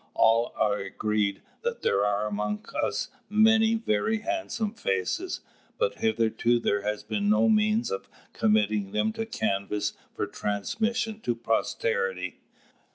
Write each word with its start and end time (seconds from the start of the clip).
All 0.15 0.51
are 0.55 0.79
agreed 0.79 1.43
that 1.61 1.83
there 1.83 2.03
are 2.03 2.25
among 2.25 2.65
us 2.83 3.09
many 3.29 3.75
very 3.75 4.21
handsome 4.21 4.73
faces, 4.73 5.41
but 5.77 5.99
hitherto 5.99 6.59
there 6.59 6.81
has 6.81 7.03
been 7.03 7.29
no 7.29 7.47
means 7.47 7.91
of 7.91 8.09
committing 8.33 8.93
them 8.93 9.13
to 9.13 9.27
canvas 9.27 9.93
for 10.15 10.25
transmission 10.25 11.19
to 11.19 11.35
posterity. 11.35 12.39